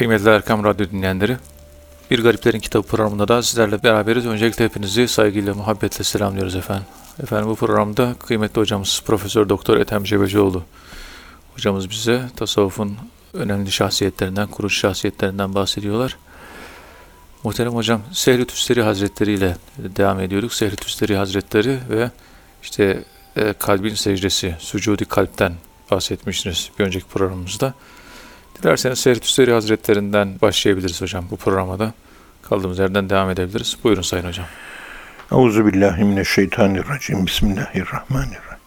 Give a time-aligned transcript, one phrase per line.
[0.00, 1.36] Kıymetli Erkam Radyo dinleyenleri,
[2.10, 4.26] Bir Gariplerin Kitabı programında da sizlerle beraberiz.
[4.26, 6.86] Öncelikle hepinizi saygıyla, muhabbetle selamlıyoruz efendim.
[7.22, 10.62] Efendim bu programda kıymetli hocamız Profesör Doktor Ethem Cebecioğlu
[11.54, 12.96] hocamız bize tasavvufun
[13.34, 16.16] önemli şahsiyetlerinden, kurucu şahsiyetlerinden bahsediyorlar.
[17.44, 20.54] Muhterem hocam Sehri Tüsteri Hazretleri ile devam ediyorduk.
[20.54, 22.10] Sehri Tüsteri Hazretleri ve
[22.62, 23.04] işte
[23.36, 25.52] e, kalbin secdesi, sucudi kalpten
[25.90, 27.74] bahsetmiştiniz bir önceki programımızda.
[28.62, 31.94] Dilerseniz Sehri Tüsteri Hazretlerinden başlayabiliriz hocam bu programda.
[32.42, 33.76] Kaldığımız yerden devam edebiliriz.
[33.84, 34.46] Buyurun Sayın Hocam.
[35.32, 37.26] Euzu billahi mineşşeytanirracim.
[37.26, 38.58] Bismillahirrahmanirrahim.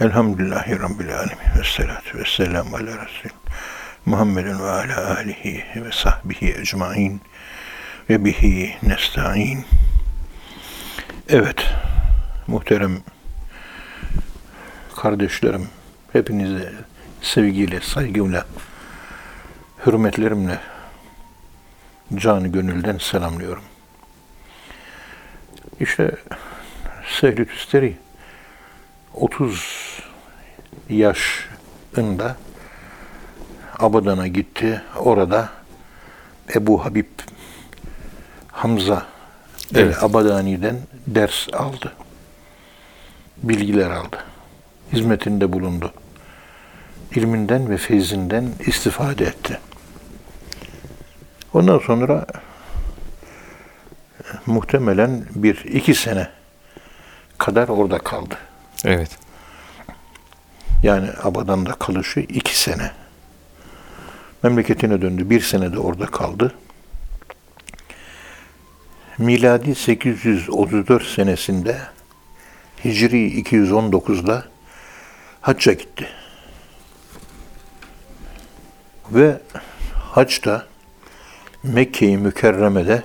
[0.00, 3.36] Elhamdülillahi rabbil alamin ve salatu vesselam ala resul
[4.06, 7.20] Muhammedin ve ala alihi ve sahbihi ecmaîn
[8.10, 9.64] ve bihi nestaîn.
[11.28, 11.66] Evet,
[12.46, 12.98] muhterem
[14.96, 15.68] kardeşlerim,
[16.12, 16.72] hepinize
[17.22, 18.44] sevgiyle, saygımla,
[19.88, 20.60] hürmetlerimle
[22.14, 23.62] canı gönülden selamlıyorum.
[25.80, 26.10] İşte
[27.20, 27.96] Sehri Tüsteri
[29.14, 30.02] 30
[30.88, 32.36] yaşında
[33.78, 34.82] Abadan'a gitti.
[34.96, 35.48] Orada
[36.54, 37.06] Ebu Habib
[38.52, 39.06] Hamza
[39.74, 40.02] Evet.
[40.02, 41.92] Abadani'den ders aldı.
[43.42, 44.16] Bilgiler aldı.
[44.92, 45.92] Hizmetinde bulundu.
[47.14, 49.60] İlminden ve feyzinden istifade etti.
[51.54, 52.26] Ondan sonra
[54.46, 56.28] muhtemelen bir iki sene
[57.38, 58.34] kadar orada kaldı.
[58.84, 59.18] Evet.
[60.82, 62.90] Yani Abadan'da kalışı iki sene.
[64.42, 65.30] Memleketine döndü.
[65.30, 66.54] Bir sene de orada kaldı.
[69.18, 71.78] Miladi 834 senesinde
[72.84, 74.44] Hicri 219'da
[75.40, 76.08] hacca gitti.
[79.10, 79.40] Ve
[79.94, 80.67] haçta
[81.62, 83.02] Mekke-i Mükerreme'de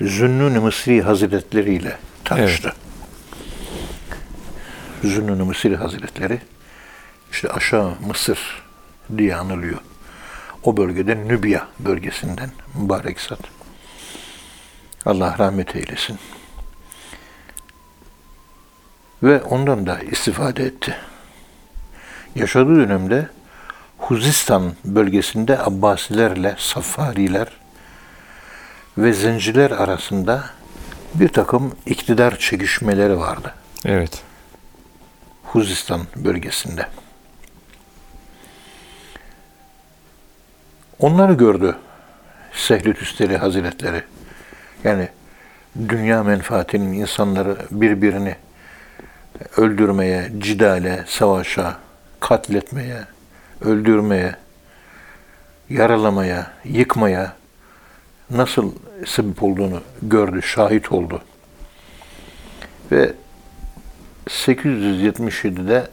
[0.00, 2.72] Zünnun-i Mısri Hazretleri ile tanıştı.
[5.04, 6.40] Zünnun-i Mısri Hazretleri
[7.32, 8.62] işte aşağı Mısır
[9.18, 9.78] diye anılıyor.
[10.62, 13.40] O bölgeden Nübya bölgesinden mübarek zat.
[15.06, 16.18] Allah rahmet eylesin.
[19.22, 20.96] Ve ondan da istifade etti.
[22.34, 23.28] Yaşadığı dönemde
[23.98, 27.61] Huzistan bölgesinde Abbasilerle Safariler
[28.98, 30.44] ve Zenciler arasında
[31.14, 33.54] bir takım iktidar çekişmeleri vardı.
[33.84, 34.22] Evet.
[35.42, 36.86] Huzistan bölgesinde.
[40.98, 41.76] Onları gördü
[42.52, 44.02] Sehli Tüsteri Hazretleri.
[44.84, 45.08] Yani
[45.88, 48.36] dünya menfaatinin insanları birbirini
[49.56, 51.76] öldürmeye, cidale, savaşa,
[52.20, 52.98] katletmeye,
[53.60, 54.34] öldürmeye,
[55.70, 57.32] yaralamaya, yıkmaya
[58.32, 58.72] nasıl
[59.06, 61.22] sebep olduğunu gördü, şahit oldu.
[62.92, 63.12] Ve
[64.26, 65.86] 877'de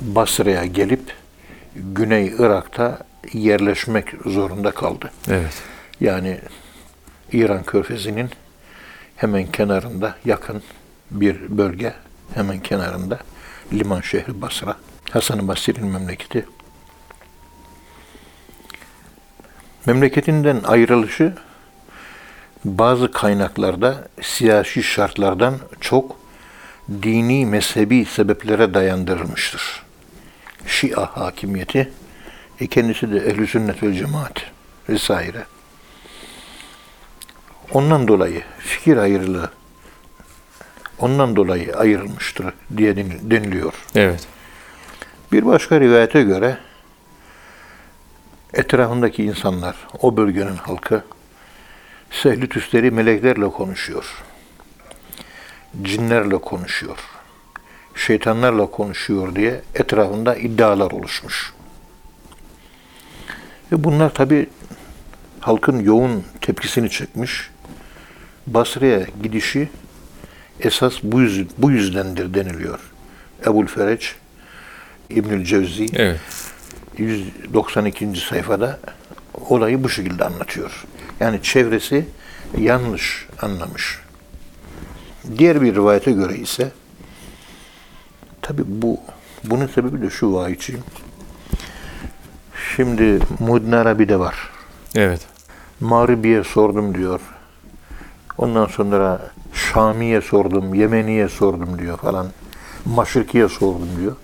[0.00, 1.12] Basra'ya gelip
[1.76, 2.98] Güney Irak'ta
[3.32, 5.10] yerleşmek zorunda kaldı.
[5.28, 5.62] Evet.
[6.00, 6.38] Yani
[7.32, 8.30] İran Körfezi'nin
[9.16, 10.62] hemen kenarında yakın
[11.10, 11.92] bir bölge
[12.34, 13.18] hemen kenarında
[13.72, 14.76] liman şehri Basra.
[15.10, 16.46] Hasan-ı Basri'nin memleketi.
[19.86, 21.32] Memleketinden ayrılışı
[22.64, 26.16] bazı kaynaklarda siyasi şartlardan çok
[27.02, 29.82] dini mezhebi sebeplere dayandırılmıştır.
[30.66, 31.92] Şia hakimiyeti,
[32.60, 34.42] e kendisi de ehl sünnet vel cemaat
[34.88, 35.44] vesaire.
[37.72, 39.50] Ondan dolayı fikir ayrılığı
[40.98, 42.46] ondan dolayı ayrılmıştır
[42.76, 43.72] diye deniliyor.
[43.94, 44.26] Evet.
[45.32, 46.58] Bir başka rivayete göre
[48.54, 51.02] etrafındaki insanlar, o bölgenin halkı
[52.10, 54.24] Sehli Tüsteri meleklerle konuşuyor.
[55.82, 56.98] Cinlerle konuşuyor.
[57.94, 61.52] Şeytanlarla konuşuyor diye etrafında iddialar oluşmuş.
[63.72, 64.46] Ve bunlar tabi
[65.40, 67.50] halkın yoğun tepkisini çekmiş.
[68.46, 69.68] Basra'ya gidişi
[70.60, 72.80] esas bu, yüz, bu yüzdendir deniliyor.
[73.46, 74.14] Ebul Fereç,
[75.10, 76.20] İbnül Cevzi Evet.
[76.98, 78.16] 192.
[78.20, 78.80] sayfada
[79.48, 80.84] olayı bu şekilde anlatıyor.
[81.20, 82.06] Yani çevresi
[82.58, 83.98] yanlış anlamış.
[85.38, 86.72] Diğer bir rivayete göre ise
[88.42, 89.00] tabi bu
[89.44, 90.76] bunun sebebi de şu vahiyçi.
[92.76, 94.50] Şimdi Muddin Arabi'de var.
[94.94, 95.20] Evet.
[95.80, 97.20] Mağribi'ye sordum diyor.
[98.38, 102.26] Ondan sonra Şami'ye sordum, Yemeni'ye sordum diyor falan.
[102.84, 104.16] Maşriki'ye sordum diyor.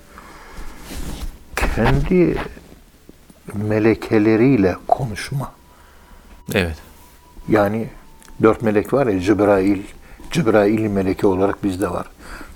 [1.76, 2.36] Kendi
[3.54, 5.52] melekeleriyle konuşma.
[6.54, 6.76] Evet.
[7.48, 7.88] Yani
[8.42, 9.82] dört melek var ya Cebrail,
[10.30, 12.06] Cebrail meleke olarak bizde var.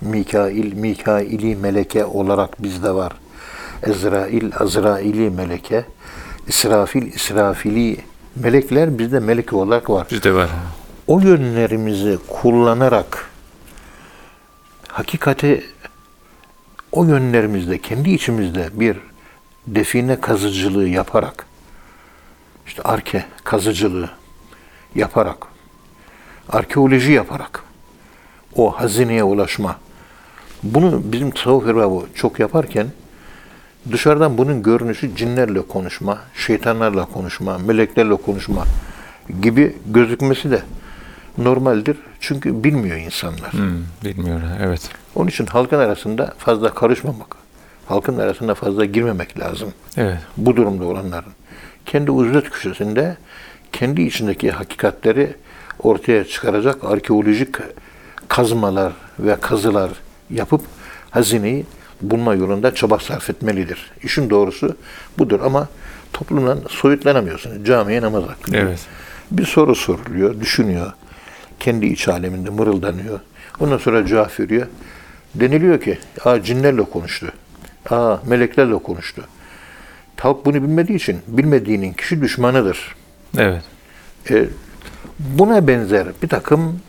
[0.01, 3.13] Mikail, Mikaili meleke olarak bizde var.
[3.83, 5.85] Ezrail, Azraili meleke.
[6.47, 7.97] İsrafil, İsrafili
[8.35, 10.07] melekler bizde meleke olarak var.
[10.11, 10.49] Bizde var.
[11.07, 13.29] O yönlerimizi kullanarak
[14.87, 15.63] hakikati
[16.91, 18.97] o yönlerimizde kendi içimizde bir
[19.67, 21.45] define kazıcılığı yaparak
[22.67, 24.09] işte arke kazıcılığı
[24.95, 25.47] yaparak
[26.49, 27.63] arkeoloji yaparak
[28.55, 29.75] o hazineye ulaşma
[30.63, 32.87] bunu bizim tasavvuf erbabı çok yaparken
[33.91, 38.65] dışarıdan bunun görünüşü cinlerle konuşma, şeytanlarla konuşma, meleklerle konuşma
[39.41, 40.61] gibi gözükmesi de
[41.37, 41.97] normaldir.
[42.19, 43.53] Çünkü bilmiyor insanlar.
[43.53, 44.47] Hmm, bilmiyorum.
[44.61, 44.89] Evet.
[45.15, 47.35] Onun için halkın arasında fazla karışmamak,
[47.85, 49.73] halkın arasında fazla girmemek lazım.
[49.97, 50.17] Evet.
[50.37, 51.31] Bu durumda olanların.
[51.85, 53.17] Kendi uzlet köşesinde
[53.71, 55.35] kendi içindeki hakikatleri
[55.79, 57.55] ortaya çıkaracak arkeolojik
[58.27, 59.91] kazmalar ve kazılar
[60.29, 60.61] yapıp
[61.09, 61.65] hazineyi
[62.01, 63.91] bulma yolunda çaba sarf etmelidir.
[64.03, 64.75] İşin doğrusu
[65.17, 65.67] budur ama
[66.13, 67.63] toplumdan soyutlanamıyorsun.
[67.63, 68.57] Camiye namaz hakkında.
[68.57, 68.79] Evet.
[69.31, 70.91] Bir soru soruluyor, düşünüyor.
[71.59, 73.19] Kendi iç aleminde mırıldanıyor.
[73.59, 74.67] Ondan sonra cevap veriyor.
[75.35, 77.31] Deniliyor ki, aa cinlerle konuştu.
[77.89, 79.27] Aa meleklerle konuştu.
[80.19, 82.95] Halk bunu bilmediği için bilmediğinin kişi düşmanıdır.
[83.37, 83.63] Evet.
[84.29, 84.45] E,
[85.19, 86.79] buna benzer bir takım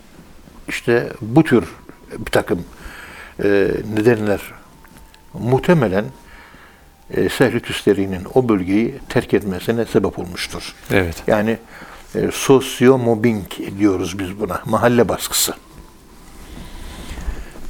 [0.67, 1.65] işte bu tür
[2.17, 2.63] bir takım
[3.43, 4.41] e, nedenler
[5.33, 6.05] muhtemelen
[7.11, 10.75] e, Sehl-i Tüsteri'nin o bölgeyi terk etmesine sebep olmuştur.
[10.91, 11.23] Evet.
[11.27, 11.57] Yani
[12.15, 14.61] e, sosyo-mobbing diyoruz biz buna.
[14.65, 15.53] Mahalle baskısı.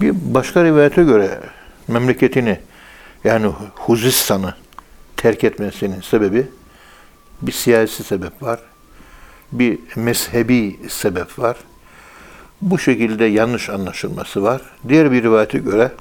[0.01, 1.39] Bir başka rivayete göre
[1.87, 2.59] memleketini
[3.23, 4.55] yani Huzistan'ı
[5.17, 6.47] terk etmesinin sebebi
[7.41, 8.59] bir siyasi sebep var.
[9.51, 11.57] Bir mezhebi sebep var.
[12.61, 14.61] Bu şekilde yanlış anlaşılması var.
[14.87, 15.91] Diğer bir rivayete göre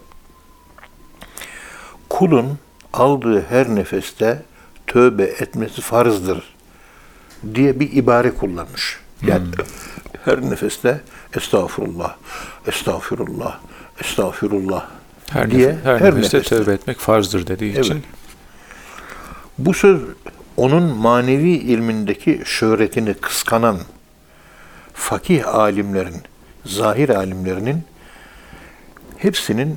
[2.08, 2.58] kulun
[2.92, 4.42] aldığı her nefeste
[4.86, 6.54] tövbe etmesi farzdır
[7.54, 9.00] diye bir ibare kullanmış.
[9.26, 9.46] Yani
[10.24, 11.00] her nefeste
[11.36, 12.16] estağfurullah,
[12.66, 13.60] estağfurullah,
[14.00, 14.95] estağfurullah
[15.30, 17.84] Her, diye nef- her, nefeste tövbe etmek farzdır dediği Evet.
[17.84, 18.02] için.
[19.58, 20.00] Bu söz
[20.56, 23.78] onun manevi ilmindeki şöhretini kıskanan
[24.94, 26.16] fakih alimlerin,
[26.66, 27.82] zahir alimlerinin
[29.16, 29.76] hepsinin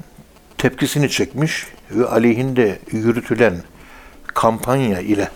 [0.58, 3.54] tepkisini çekmiş ve aleyhinde yürütülen
[4.28, 5.30] kampanya ile,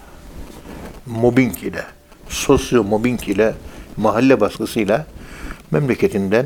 [1.06, 1.84] mobbing ile,
[2.30, 3.54] sosyo mobbing ile,
[3.98, 5.06] mahalle baskısıyla
[5.72, 6.46] memleketinden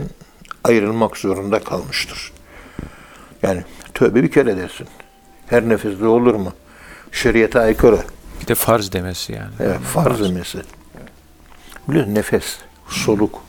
[0.63, 2.31] ayrılmak zorunda kalmıştır.
[3.43, 3.63] Yani
[3.93, 4.87] tövbe bir kere dersin.
[5.47, 6.53] Her nefeste olur mu?
[7.11, 7.99] Şeriata aykırı.
[8.41, 9.51] Bir de farz demesi yani.
[9.59, 10.59] Evet, farz demesi.
[11.87, 12.57] Biliyorsun nefes,
[12.87, 13.43] soluk,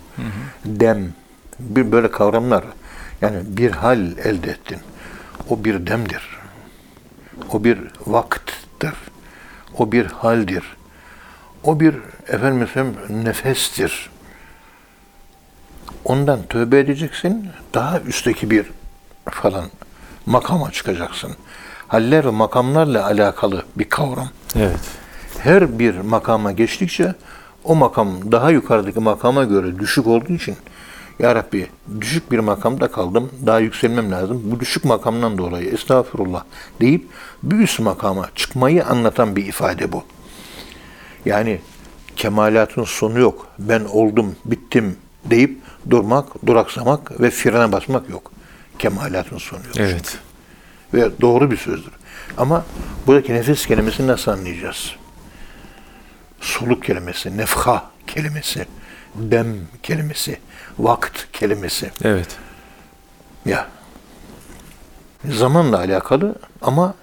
[0.64, 1.12] dem,
[1.58, 2.64] bir böyle kavramlar.
[3.20, 4.79] Yani bir hal elde ettin.
[5.49, 6.38] O bir demdir.
[7.52, 8.94] O bir vakttir.
[9.79, 10.64] O bir haldir.
[11.62, 11.94] O bir
[12.29, 14.11] efendim nefestir.
[16.05, 17.49] Ondan tövbe edeceksin.
[17.75, 18.67] Daha üstteki bir
[19.30, 19.64] falan
[20.26, 21.30] makama çıkacaksın.
[21.88, 24.80] Haller ve makamlarla alakalı bir kavram Evet.
[25.38, 27.14] her bir makama geçtikçe
[27.64, 30.56] o makam daha yukarıdaki makama göre düşük olduğu için
[31.18, 31.66] Ya Rabbi
[32.00, 34.42] düşük bir makamda kaldım, daha yükselmem lazım.
[34.44, 36.44] Bu düşük makamdan dolayı estağfurullah
[36.80, 37.06] deyip
[37.42, 40.02] bir üst makama çıkmayı anlatan bir ifade bu.
[41.25, 41.61] Yani
[42.16, 43.47] kemalatın sonu yok.
[43.58, 45.58] Ben oldum, bittim deyip
[45.90, 48.32] durmak, duraksamak ve frene basmak yok.
[48.78, 49.76] Kemalatın sonu yok.
[49.76, 50.18] Evet.
[50.94, 51.92] Ve doğru bir sözdür.
[52.37, 52.64] Ama
[53.06, 54.97] buradaki nefes kelimesini nasıl anlayacağız?
[56.40, 58.66] Soluk kelimesi, nefha kelimesi,
[59.14, 59.47] dem
[59.82, 60.38] kelimesi,
[60.78, 61.90] vakt kelimesi.
[62.04, 62.37] Evet.
[63.47, 63.66] Ya
[65.25, 66.94] zamanla alakalı ama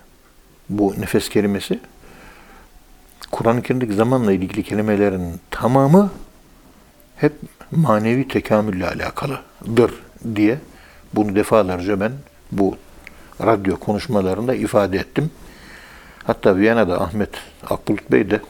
[0.70, 1.80] bu nefes kelimesi
[3.32, 6.12] Kur'an-ı Kerim'deki zamanla ilgili kelimelerin tamamı
[7.16, 7.34] hep
[7.72, 9.94] manevi tekamülle alakalıdır
[10.36, 10.60] diye
[11.16, 12.12] bunu defalarca ben
[12.52, 12.78] bu
[13.42, 15.32] radyo konuşmalarında ifade ettim.
[16.24, 17.30] Hatta Viyana'da Ahmet
[17.70, 18.42] Akbulut Bey de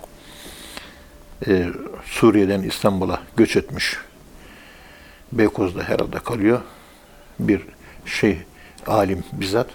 [1.47, 1.67] e,
[2.05, 3.97] Suriye'den İstanbul'a göç etmiş.
[5.31, 6.61] Beykoz'da herhalde kalıyor.
[7.39, 7.61] Bir
[8.05, 8.37] şey
[8.87, 9.67] alim bizzat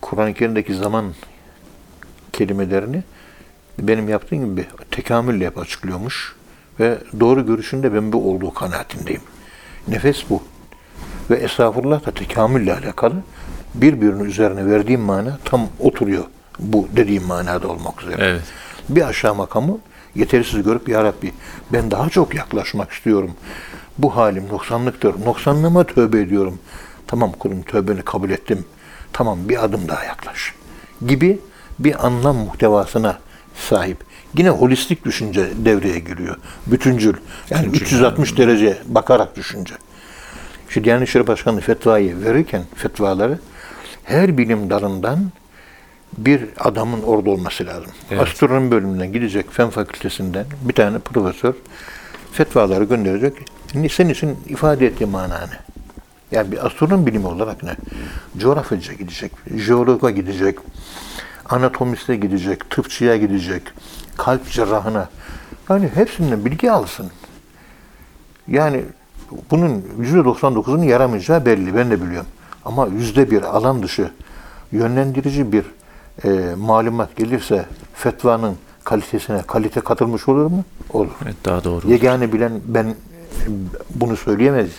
[0.00, 1.14] Kur'an-ı Kerim'deki zaman
[2.32, 3.02] kelimelerini
[3.78, 6.36] benim yaptığım gibi tekamülle hep açıklıyormuş
[6.80, 9.22] ve doğru görüşünde ben bu olduğu kanaatindeyim.
[9.88, 10.42] Nefes bu.
[11.30, 13.14] Ve estağfurullah da tekamülle alakalı
[13.74, 16.24] birbirinin üzerine verdiğim mana tam oturuyor
[16.58, 18.16] bu dediğim manada olmak üzere.
[18.18, 18.42] Evet.
[18.88, 19.78] Bir aşağı makamı
[20.14, 21.32] yetersiz görüp Ya Rabbi
[21.72, 23.30] ben daha çok yaklaşmak istiyorum.
[23.98, 25.24] Bu halim noksanlıktır.
[25.24, 26.58] Noksanlığıma tövbe ediyorum.
[27.06, 28.64] Tamam kulum tövbeni kabul ettim.
[29.12, 30.54] Tamam bir adım daha yaklaş.
[31.06, 31.38] Gibi
[31.78, 33.18] bir anlam muhtevasına
[33.68, 33.98] sahip.
[34.36, 36.36] Yine holistik düşünce devreye giriyor.
[36.66, 37.14] Bütüncül.
[37.50, 39.74] Yani 360 derece bakarak düşünce.
[40.72, 43.38] Şu Diyanet İşleri Başkanlığı fetvayı verirken fetvaları
[44.04, 45.30] her bilim dalından
[46.18, 47.90] bir adamın orada olması lazım.
[48.10, 48.22] Evet.
[48.22, 51.54] Astronomi bölümünden gidecek fen fakültesinden bir tane profesör
[52.32, 53.34] fetvaları gönderecek.
[53.74, 55.40] Ni- Senin için ifade ettiği mana?
[56.32, 57.76] Yani bir astronom bilimi olarak ne?
[58.38, 60.58] Coğrafyacıya gidecek, jeologa gidecek,
[61.48, 63.62] anatomiste gidecek, tıpçıya gidecek,
[64.16, 65.08] kalp cerrahına.
[65.70, 67.10] Yani hepsinden bilgi alsın.
[68.48, 68.84] Yani
[69.50, 71.76] bunun %99'unun yaramayacağı belli.
[71.76, 72.28] Ben de biliyorum.
[72.64, 74.10] Ama yüzde bir alan dışı
[74.72, 75.64] yönlendirici bir
[76.24, 80.64] e, malumat gelirse fetvanın kalitesine kalite katılmış olur mu?
[80.92, 81.10] Olur.
[81.24, 81.90] Evet, daha doğru.
[81.90, 82.94] Yegane bilen ben
[83.94, 84.70] bunu söyleyemez.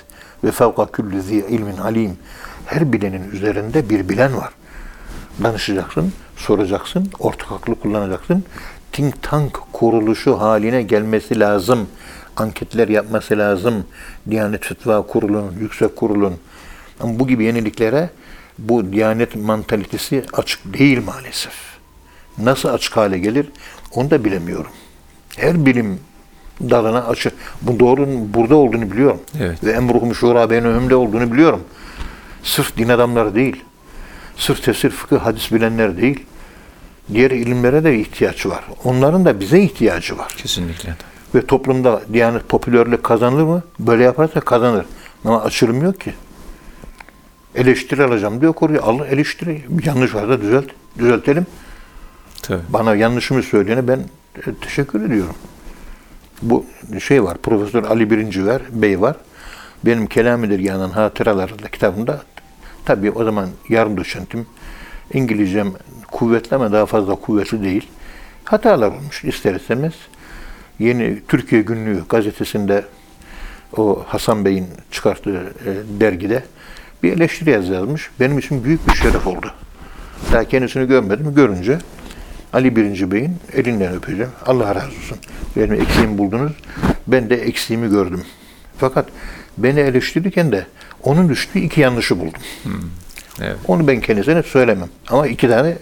[0.44, 2.18] Ve fevka küllü zi ilmin alim.
[2.66, 4.50] Her bilenin üzerinde bir bilen var.
[5.44, 8.44] Danışacaksın, soracaksın, ortak aklı kullanacaksın.
[8.92, 11.88] Think tank kuruluşu haline gelmesi lazım.
[12.38, 13.86] Anketler yapması lazım.
[14.30, 16.38] Diyanet Fetva Kurulu'nun, Yüksek Kurulu'nun.
[17.00, 18.10] Ama bu gibi yeniliklere
[18.60, 21.54] bu Diyanet mantalitesi açık değil maalesef.
[22.38, 23.46] Nasıl açık hale gelir
[23.92, 24.72] onu da bilemiyorum.
[25.38, 26.00] Her bilim
[26.62, 27.34] dalına açık.
[27.62, 29.20] Bu doğrunun burada olduğunu biliyorum.
[29.40, 29.64] Evet.
[29.64, 31.64] Ve emruhum şura beynehumde olduğunu biliyorum.
[32.44, 33.64] Sırf din adamları değil.
[34.38, 36.26] Sırf tefsir, fıkıh, hadis bilenler değil.
[37.14, 38.64] Diğer ilimlere de ihtiyaç var.
[38.84, 40.34] Onların da bize ihtiyacı var.
[40.38, 40.96] Kesinlikle.
[41.36, 43.64] Ve toplumda Diyanet popülerlik kazanır mı?
[43.80, 44.86] Böyle yaparsa kazanır.
[45.26, 46.14] Ama açılım yok ki.
[47.56, 48.84] Eleştiri alacağım diyor koruyor.
[48.84, 49.62] Allah eleştiri.
[49.86, 50.66] Yanlış varsa düzelt.
[51.00, 51.46] Düzeltelim.
[52.42, 52.62] Tabii.
[52.70, 54.00] Bana yanlışımı söyleyene ben
[54.38, 55.36] e, teşekkür ediyorum.
[56.42, 56.66] Bu
[57.00, 59.16] şey var, Profesör Ali Birinci var, Bey var.
[59.86, 62.22] Benim Kelami Dergahı'nın hatıralarında kitabında
[62.86, 64.46] tabii o zaman yarım doçentim.
[65.14, 65.74] İngilizcem
[66.12, 67.88] kuvvetli ama daha fazla kuvvetli değil.
[68.44, 69.94] Hatalar olmuş ister istemez.
[70.80, 72.86] Yeni Türkiye Günlüğü gazetesinde
[73.78, 76.44] o Hasan Bey'in çıkarttığı e, dergide
[77.04, 78.10] bir eleştiri yazmış.
[78.20, 79.54] Benim için büyük bir şeref oldu.
[80.32, 81.36] Daha kendisini görmedim.
[81.36, 81.80] Görünce
[82.54, 84.32] Ali Birinci Bey'in elinden öpeceğim.
[84.46, 85.18] Allah razı olsun.
[85.56, 86.52] Benim eksiğimi buldunuz.
[87.08, 88.24] Ben de eksiğimi gördüm.
[88.78, 89.08] Fakat
[89.58, 90.68] beni eleştirirken de
[91.04, 92.42] onun düştüğü iki yanlışı buldum.
[93.42, 93.58] Evet.
[93.68, 94.90] Onu ben kendisine söylemem.
[95.08, 95.78] Ama iki tane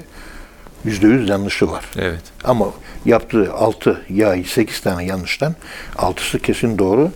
[0.86, 1.86] yüzde yüz yanlışı var.
[2.00, 2.22] Evet.
[2.44, 2.66] Ama
[3.06, 5.56] yaptığı altı ya sekiz tane yanlıştan
[5.98, 7.12] altısı kesin doğru.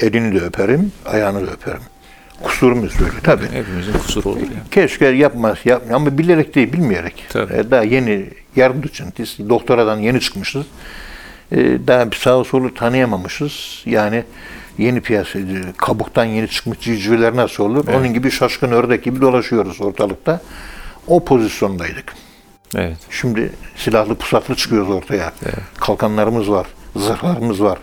[0.00, 1.80] Elini de öperim, ayağını da öperim.
[2.42, 3.20] Kusurumu söylüyor.
[3.22, 3.44] Tabii.
[3.52, 4.46] Hepimizin kusuru olur ya.
[4.70, 7.24] Keşke yapmaz, yap ama bilerek değil, bilmeyerek.
[7.28, 7.54] Tabii.
[7.54, 10.66] Ee, Daha yeni yardım doçentiz, doktoradan yeni çıkmışız.
[11.52, 11.56] Ee,
[11.86, 13.82] Daha bir sağı solu tanıyamamışız.
[13.86, 14.24] Yani
[14.78, 15.38] yeni piyasa,
[15.76, 17.84] kabuktan yeni çıkmış civcivler nasıl olur?
[17.88, 17.96] Evet.
[17.96, 20.40] Onun gibi şaşkın ördek gibi dolaşıyoruz ortalıkta.
[21.06, 22.14] O pozisyondaydık.
[22.74, 22.96] Evet.
[23.10, 25.32] Şimdi silahlı pusatlı çıkıyoruz ortaya.
[25.80, 26.66] Kalkanlarımız var,
[26.96, 27.78] zırhlarımız var,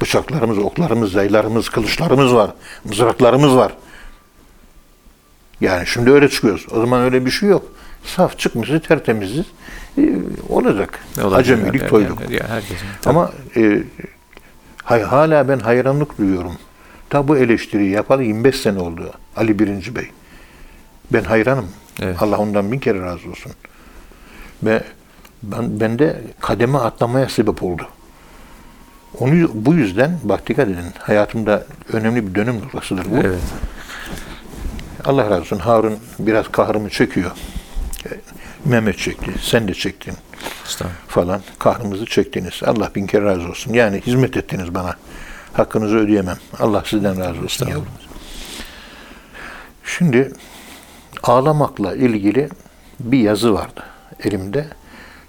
[0.00, 2.50] bıçaklarımız, oklarımız, yaylarımız, kılıçlarımız var,
[2.84, 3.72] mızraklarımız var.
[5.60, 6.66] Yani şimdi öyle çıkıyoruz.
[6.72, 7.64] O zaman öyle bir şey yok.
[8.04, 9.46] Saf çıkmışız, tertemiziz.
[9.98, 10.14] Ee,
[10.48, 11.00] olacak.
[11.18, 11.90] Olabilir Acemilik, yani?
[11.90, 12.20] toyluk.
[12.20, 12.86] Yani, yani herkesin.
[13.02, 13.14] Tabii.
[13.14, 13.82] Ama e,
[14.84, 16.52] hay- hala ben hayranlık duyuyorum.
[17.10, 20.10] Ta bu eleştiriyi yapalı 25 sene oldu Ali Birinci Bey.
[21.12, 21.68] Ben hayranım.
[22.02, 22.22] Evet.
[22.22, 23.52] Allah ondan bin kere razı olsun.
[24.62, 24.82] Ve
[25.42, 27.86] ben, ben de kademe atlamaya sebep oldu.
[29.18, 33.16] Onu bu yüzden bak dikkat edin hayatımda önemli bir dönüm noktasıdır bu.
[33.16, 33.38] Evet.
[35.04, 37.30] Allah razı olsun Harun biraz kahrımı çekiyor.
[38.06, 38.10] E,
[38.64, 40.14] Mehmet çekti, sen de çektin
[41.08, 42.60] falan kahrımızı çektiniz.
[42.66, 43.72] Allah bin kere razı olsun.
[43.72, 44.94] Yani hizmet ettiniz bana.
[45.52, 46.38] Hakkınızı ödeyemem.
[46.58, 47.66] Allah sizden razı olsun.
[47.66, 47.86] Yavrum.
[49.84, 50.32] Şimdi
[51.22, 52.48] ağlamakla ilgili
[53.00, 53.82] bir yazı vardı
[54.24, 54.66] elimde.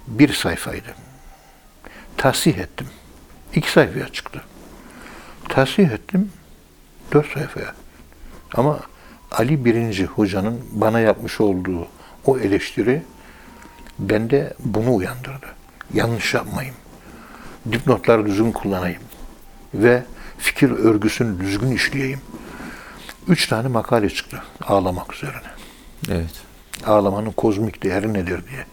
[0.06, 0.94] Bir sayfaydı.
[2.16, 2.86] Tahsih ettim.
[3.54, 4.42] İki sayfaya çıktı.
[5.48, 6.32] Tahsih ettim.
[7.12, 7.74] Dört sayfaya.
[8.54, 8.80] Ama
[9.32, 11.88] Ali Birinci Hoca'nın bana yapmış olduğu
[12.24, 13.02] o eleştiri
[13.98, 15.46] bende bunu uyandırdı.
[15.94, 16.76] Yanlış yapmayayım.
[17.72, 19.02] Dipnotları düzgün kullanayım.
[19.74, 20.02] Ve
[20.38, 22.20] fikir örgüsünü düzgün işleyeyim.
[23.28, 25.50] Üç tane makale çıktı ağlamak üzerine.
[26.10, 26.42] Evet.
[26.86, 28.66] Ağlamanın kozmik değeri nedir diye.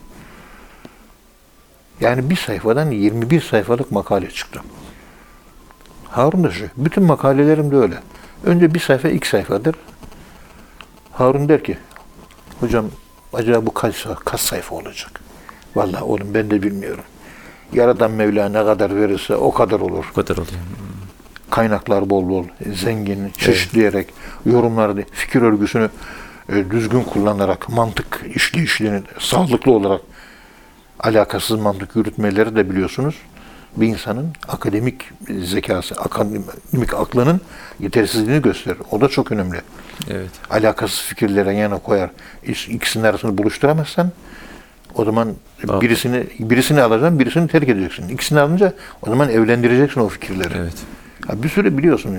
[2.01, 4.61] Yani bir sayfadan 21 sayfalık makale çıktı.
[6.09, 7.95] Harun da şu, bütün makalelerim de öyle.
[8.43, 9.75] Önce bir sayfa ilk sayfadır.
[11.11, 11.77] Harun der ki,
[12.59, 12.85] hocam
[13.33, 15.21] acaba bu kaç, kaç sayfa olacak?
[15.75, 17.03] Vallahi oğlum ben de bilmiyorum.
[17.73, 20.05] Yaradan Mevla ne kadar verirse o kadar olur.
[20.11, 20.59] Bu kadar oluyor.
[21.49, 24.13] Kaynaklar bol bol, zengin, çeşitleyerek,
[24.45, 25.89] yorumları, fikir örgüsünü
[26.49, 30.01] e, düzgün kullanarak, mantık işleyişlerini sağlıklı olarak
[30.99, 33.15] alakasız mantık yürütmeleri de biliyorsunuz.
[33.77, 35.09] Bir insanın akademik
[35.43, 37.41] zekası, akademik aklının
[37.79, 38.77] yetersizliğini gösterir.
[38.91, 39.61] O da çok önemli.
[40.09, 40.29] Evet.
[40.49, 42.09] Alakasız fikirlere yana koyar.
[42.43, 44.11] İkisinin arasını buluşturamazsan
[44.95, 45.81] o zaman Tamam.
[45.81, 48.09] birisini birisini alacaksın, birisini terk edeceksin.
[48.09, 50.53] İkisini alınca o zaman evlendireceksin o fikirleri.
[50.57, 50.73] Evet.
[51.29, 52.15] Ya bir sürü biliyorsun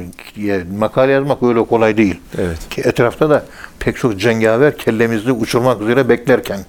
[0.79, 2.21] makale yazmak öyle kolay değil.
[2.39, 2.69] Evet.
[2.71, 3.45] Ki etrafta da
[3.79, 6.61] pek çok cengaver kellemizi uçurmak üzere beklerken.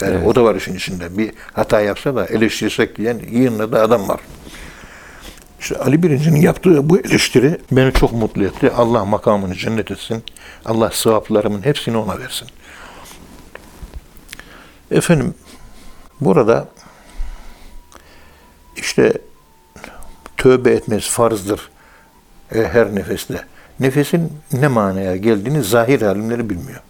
[0.00, 0.26] Yani Evet.
[0.26, 1.18] o da var işin içinde.
[1.18, 4.20] Bir hata yapsa da eleştirsek diyen yığınla da adam var.
[5.60, 8.70] İşte Ali Birinci'nin yaptığı bu eleştiri beni çok mutlu etti.
[8.70, 10.24] Allah makamını cennet etsin.
[10.64, 12.48] Allah sevaplarımın hepsini ona versin.
[14.90, 15.34] Efendim
[16.20, 16.68] burada
[18.76, 19.12] işte
[20.36, 21.70] tövbe etmesi farzdır
[22.54, 23.44] e, her nefeste.
[23.80, 26.80] Nefesin ne manaya geldiğini zahir alimleri bilmiyor.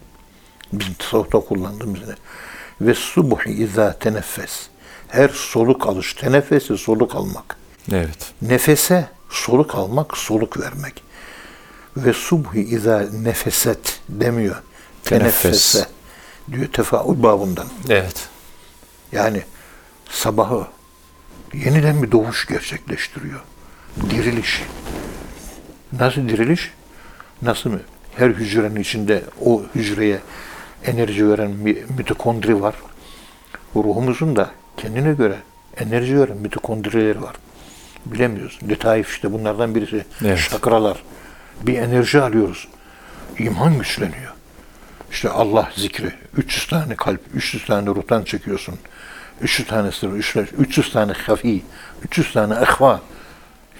[0.73, 2.15] Bizim tasavvufta kullandığımız ne?
[2.81, 4.69] Ve subuhi izâ teneffes.
[5.09, 6.15] Her soluk alış.
[6.15, 7.57] Teneffesi soluk almak.
[7.93, 8.33] Evet.
[8.43, 11.03] Nefese soluk almak, soluk vermek.
[11.97, 14.57] Ve subhi izâ nefeset demiyor.
[15.05, 15.43] Teneffes.
[15.43, 15.87] Teneffese
[16.53, 17.67] diyor tefaül babından.
[17.89, 18.29] Evet.
[19.13, 19.43] Yani
[20.11, 20.67] sabahı
[21.55, 23.41] yeniden bir doğuş gerçekleştiriyor.
[24.11, 24.63] Diriliş.
[25.93, 26.73] Nasıl diriliş?
[27.43, 27.81] Nasıl mı?
[28.17, 30.21] Her hücrenin içinde o hücreye
[30.87, 31.51] enerji veren
[31.99, 32.75] mitokondri var.
[33.77, 35.37] Ruhumuzun da kendine göre
[35.77, 37.37] enerji veren mitokondrileri var.
[38.07, 38.59] Bilemiyoruz.
[38.69, 40.05] Letaif işte bunlardan birisi.
[40.25, 40.39] Evet.
[40.39, 41.03] Şakralar.
[41.63, 42.69] Bir enerji alıyoruz.
[43.39, 44.33] İman güçleniyor.
[45.11, 46.13] İşte Allah zikri.
[46.37, 48.75] 300 tane kalp, 300 tane ruhtan çekiyorsun.
[49.41, 51.63] 300 tane sır, 300 300 tane hafi,
[52.03, 53.01] 300 tane ehva.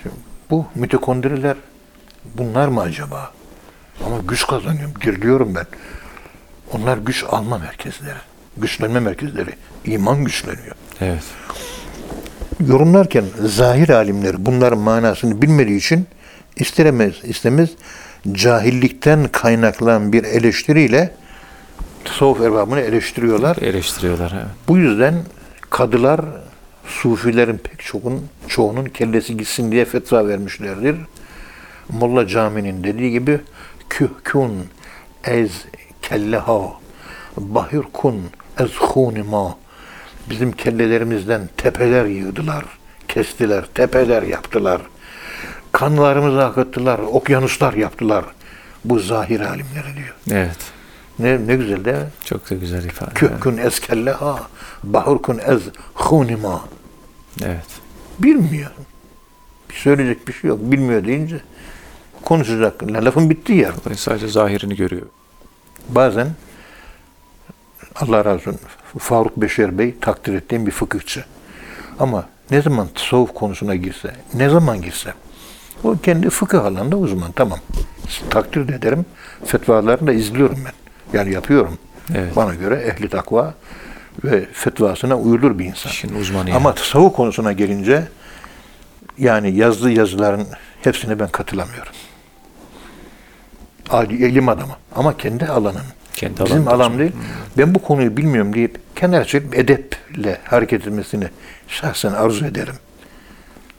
[0.03, 0.15] Şimdi
[0.51, 1.57] bu mitokondriler
[2.35, 3.33] bunlar mı acaba?
[4.07, 5.67] Ama güç kazanıyorum, diriliyorum ben.
[6.75, 8.19] Onlar güç alma merkezleri,
[8.57, 9.51] güçlenme merkezleri.
[9.85, 10.75] İman güçleniyor.
[11.01, 11.23] Evet.
[12.67, 16.07] Yorumlarken zahir alimler bunların manasını bilmediği için
[16.57, 17.71] istemez istemez
[18.33, 21.15] cahillikten kaynaklanan bir eleştiriyle
[22.05, 23.57] tasavvuf erbabını eleştiriyorlar.
[23.57, 24.33] Eleştiriyorlar.
[24.35, 24.47] Evet.
[24.69, 25.15] Bu yüzden
[25.71, 26.21] kadılar
[26.87, 30.97] sufilerin pek çoğunun, çoğunun kellesi gitsin diye fetva vermişlerdir.
[31.89, 33.41] Molla Cami'nin dediği gibi
[33.91, 34.53] kühkün
[35.25, 35.51] ez
[36.09, 36.73] kelleha
[37.37, 38.23] bahir kun
[38.59, 39.57] ez hunima
[40.31, 42.65] bizim kellelerimizden tepeler yığdılar,
[43.09, 44.81] kestiler, tepeler yaptılar.
[45.73, 48.25] Kanlarımızı akıttılar, okyanuslar yaptılar.
[48.85, 50.15] Bu zahir alimleri diyor.
[50.31, 50.57] Evet.
[51.19, 52.09] Ne, ne güzel değil mi?
[52.25, 53.11] Çok da güzel ifade.
[53.15, 54.49] Kökkün ez kelleha,
[54.85, 55.61] bahurkun ez
[55.95, 56.65] hunima.
[57.45, 57.67] Evet.
[58.19, 58.71] Bilmiyor.
[59.71, 60.59] Bir söyleyecek bir şey yok.
[60.63, 61.41] Bilmiyor deyince
[62.23, 62.83] konuşacak.
[62.83, 63.73] La- Lafın bittiği yer.
[63.97, 65.07] Sadece zahirini görüyor.
[65.89, 66.29] Bazen
[67.97, 68.59] Allah razı olsun
[68.99, 71.25] Faruk Beşer Bey takdir ettiğim bir fıkıhçı.
[72.01, 75.15] Ama ne zaman tasavvuf konusuna girse, ne zaman girse
[75.85, 77.33] o kendi fıkıh alanında uzman.
[77.33, 77.59] Tamam.
[78.31, 79.07] Takdir de ederim.
[79.45, 80.73] Fetvalarını da izliyorum ben.
[81.19, 81.79] Yani yapıyorum.
[82.15, 82.37] Evet.
[82.37, 83.55] Bana göre ehli takva
[84.25, 85.91] ve fetvasına uyulur bir insan.
[85.91, 86.57] İşin uzmanı yani.
[86.57, 88.09] Ama tasavvuf konusuna gelince
[89.19, 90.47] yani yazdığı yazıların
[90.83, 91.93] hepsine ben katılamıyorum.
[94.11, 95.83] İlim adamı ama kendi alanın.
[96.15, 97.13] Kendi Bizim alan değil.
[97.59, 101.29] Ben bu konuyu bilmiyorum deyip kenara çekip edeple hareket etmesini
[101.69, 102.75] şahsen arzu ederim.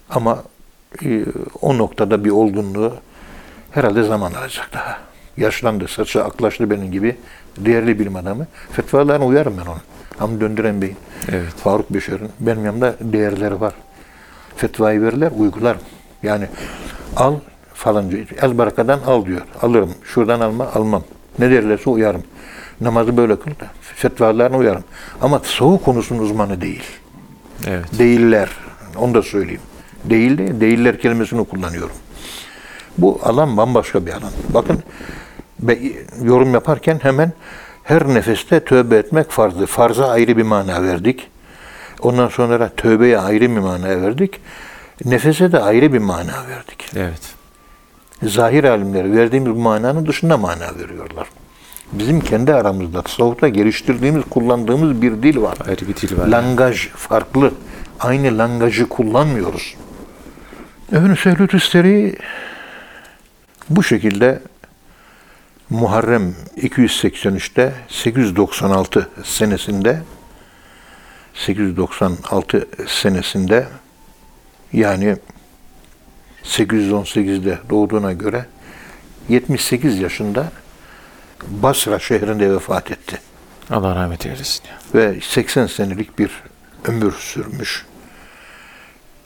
[0.09, 0.43] Ama
[1.05, 1.25] e,
[1.61, 2.93] o noktada bir olgunluğu
[3.71, 4.97] herhalde zaman alacak daha.
[5.37, 7.15] Yaşlandı, saçı aklaştı benim gibi
[7.57, 8.47] değerli bilim adamı.
[8.71, 9.81] Fetvalarına uyarım ben onun.
[10.17, 10.97] Hamdi Döndüren Bey'in,
[11.29, 11.53] Evet.
[11.63, 13.73] Faruk Beşer'in benim yanımda değerleri var.
[14.55, 15.81] Fetvayı verirler, uygularım.
[16.23, 16.47] Yani
[17.15, 17.35] al
[17.75, 19.41] falanca, el barakadan al diyor.
[19.61, 19.93] Alırım.
[20.03, 21.03] Şuradan alma, almam.
[21.39, 22.23] Ne derlerse uyarım.
[22.81, 24.83] Namazı böyle kıl da fetvalarına uyarım.
[25.21, 26.83] Ama tasavvuf konusunun uzmanı değil.
[27.67, 27.99] Evet.
[27.99, 28.49] Değiller.
[28.97, 29.61] Onu da söyleyeyim.
[30.03, 31.95] Değil de değiller kelimesini kullanıyorum.
[32.97, 34.31] Bu alan bambaşka bir alan.
[34.49, 34.83] Bakın
[35.59, 35.79] be-
[36.23, 37.33] yorum yaparken hemen
[37.83, 39.65] her nefeste tövbe etmek farzı.
[39.65, 41.27] Farza ayrı bir mana verdik.
[42.01, 44.39] Ondan sonra tövbeye ayrı bir mana verdik.
[45.05, 46.91] Nefese de ayrı bir mana verdik.
[46.95, 47.34] Evet.
[48.23, 51.27] Zahir alimleri verdiğimiz mananın dışında mana veriyorlar.
[51.91, 55.57] Bizim kendi aramızda tasavvufta geliştirdiğimiz, kullandığımız bir dil var.
[55.67, 56.27] Ayrı bir dil var.
[56.27, 57.51] Langaj farklı.
[57.99, 59.75] Aynı langajı kullanmıyoruz.
[60.91, 62.15] Efendim Sehlü Tüsteri
[63.69, 64.41] bu şekilde
[65.69, 70.01] Muharrem 283'te 896 senesinde
[71.33, 73.67] 896 senesinde
[74.73, 75.17] yani
[76.45, 78.45] 818'de doğduğuna göre
[79.29, 80.51] 78 yaşında
[81.47, 83.19] Basra şehrinde vefat etti.
[83.69, 84.63] Allah rahmet eylesin.
[84.95, 86.31] Ve 80 senelik bir
[86.85, 87.85] ömür sürmüş.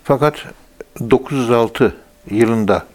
[0.04, 0.46] Fakat
[1.10, 1.96] 906
[2.32, 2.86] yılında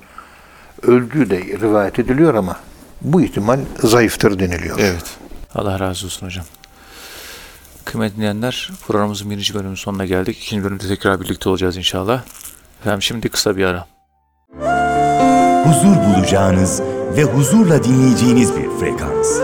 [0.83, 2.61] öldüğü de rivayet ediliyor ama
[3.01, 4.79] bu ihtimal zayıftır deniliyor.
[4.79, 5.17] Evet.
[5.55, 6.45] Allah razı olsun hocam.
[7.85, 10.39] Kıymetli dinleyenler programımızın birinci bölümünün sonuna geldik.
[10.39, 12.23] İkinci bölümde tekrar birlikte olacağız inşallah.
[12.81, 13.94] Efendim şimdi kısa bir ara.
[15.65, 16.83] Huzur bulacağınız
[17.17, 19.41] ve huzurla dinleyeceğiniz bir frekans.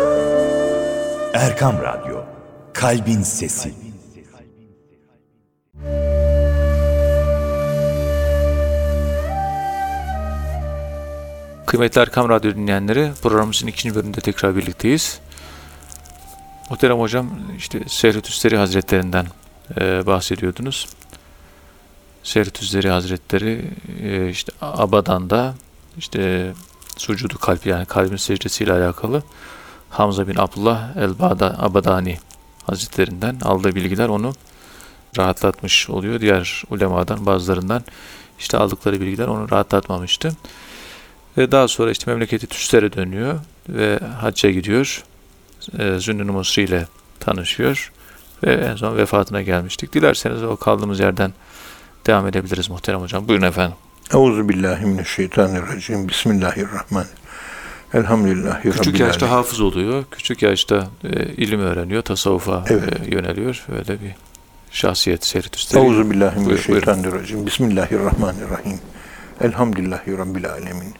[1.35, 2.25] Erkam Radyo,
[2.73, 3.75] Kalbin Sesi.
[11.67, 15.21] Kıymetli Erkam Radyo dinleyenleri programımızın ikinci bölümünde tekrar birlikteyiz.
[16.71, 19.27] Muhterem hocam işte Sehri Tüsteri Hazretlerinden
[19.81, 20.89] e, bahsediyordunuz.
[22.23, 23.65] Sehri Tüsteri Hazretleri
[24.03, 25.55] e, işte Abadan'da
[25.99, 26.53] işte
[26.97, 29.23] sucudu kalp yani kalbin secdesiyle alakalı
[29.91, 32.19] Hamza bin Abdullah el-Abadani
[32.67, 34.33] Hazretlerinden aldığı bilgiler onu
[35.19, 36.21] rahatlatmış oluyor.
[36.21, 37.85] Diğer ulemadan bazılarından
[38.39, 40.33] işte aldıkları bilgiler onu rahatlatmamıştı.
[41.39, 45.05] Ve daha sonra işte memleketi Tüster'e dönüyor ve hacca gidiyor.
[45.79, 46.87] E, Zünnü Musri ile
[47.21, 47.93] tanışıyor
[48.45, 49.95] ve en son vefatına gelmiştik.
[49.95, 51.33] Dilerseniz o kaldığımız yerden
[52.07, 53.29] devam edebiliriz muhterem hocam.
[53.29, 53.77] Buyurun efendim.
[54.15, 56.09] Euzu billahi mineşşeytanirracim.
[56.09, 57.17] Bismillahirrahmanirrahim.
[57.95, 59.37] Elhamdülillahi Küçük Rabbil yaşta alemin.
[59.39, 60.05] hafız oluyor.
[60.11, 62.03] Küçük yaşta e, ilim öğreniyor.
[62.03, 63.01] Tasavvufa Evet.
[63.07, 63.65] e, yöneliyor.
[63.69, 64.15] Böyle bir
[64.71, 65.83] şahsiyet Seyrit Üsteri.
[65.85, 67.47] Euzu billahi mineşşeytanirracim.
[67.47, 68.79] Bismillahirrahmanirrahim.
[69.41, 70.95] Elhamdülillahi Rabbil alemin.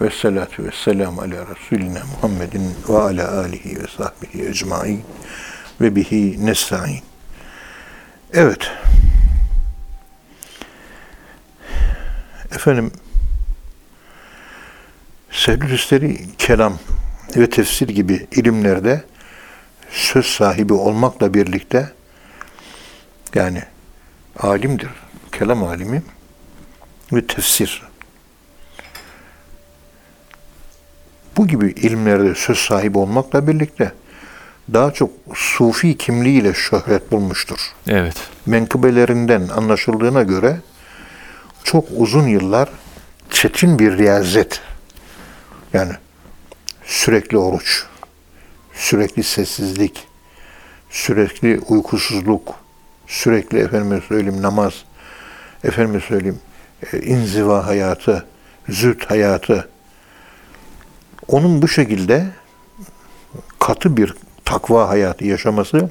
[0.00, 5.02] Ve salatu ve selamu ala Resulina Muhammedin ve ala alihi ve sahbihi ecmain
[5.80, 7.00] ve bihi nesta'in.
[8.32, 8.70] Evet.
[12.56, 12.90] Efendim
[15.30, 16.78] Sehdüsteri kelam
[17.36, 19.04] ve tefsir gibi ilimlerde
[19.90, 21.92] söz sahibi olmakla birlikte
[23.34, 23.62] yani
[24.38, 24.88] alimdir,
[25.32, 26.02] kelam alimi
[27.12, 27.82] ve tefsir.
[31.36, 33.92] Bu gibi ilimlerde söz sahibi olmakla birlikte
[34.72, 37.58] daha çok sufi kimliğiyle şöhret bulmuştur.
[37.88, 38.16] Evet.
[38.46, 40.60] Menkıbelerinden anlaşıldığına göre
[41.66, 42.68] çok uzun yıllar
[43.30, 44.60] çetin bir riyazet
[45.72, 45.92] yani
[46.84, 47.84] sürekli oruç,
[48.74, 50.06] sürekli sessizlik,
[50.90, 52.54] sürekli uykusuzluk,
[53.06, 54.84] sürekli efendime söyleyeyim namaz,
[55.64, 56.40] efendime söyleyeyim
[56.92, 58.26] e, inziva hayatı,
[58.68, 59.68] züht hayatı.
[61.28, 62.26] Onun bu şekilde
[63.58, 65.88] katı bir takva hayatı yaşaması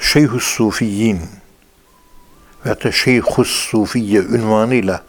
[0.00, 1.20] Şeyhus Sufiyin
[2.66, 5.02] ve da Şeyhus Sufiye ünvanıyla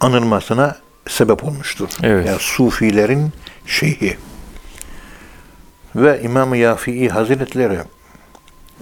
[0.00, 0.76] anılmasına
[1.08, 1.88] sebep olmuştur.
[2.02, 2.26] Evet.
[2.26, 3.32] Yani Sufilerin
[3.66, 4.16] şeyhi.
[5.96, 7.78] Ve İmam-ı Yafii Hazretleri